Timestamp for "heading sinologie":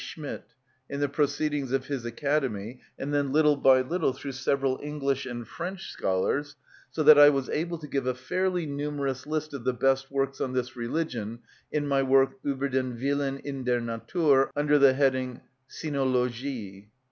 14.93-16.87